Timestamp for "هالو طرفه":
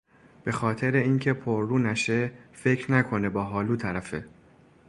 3.43-4.25